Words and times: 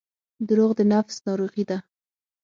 •دروغ 0.47 0.71
د 0.77 0.81
نفس 0.91 1.15
ناروغي 1.27 1.63
ده. 1.69 1.77